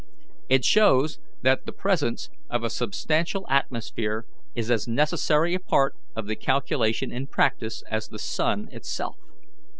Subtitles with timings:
[0.49, 6.25] It shows that the presence of a substantial atmosphere is as necessary a part of
[6.25, 9.17] the calculation in practice as the sun itself.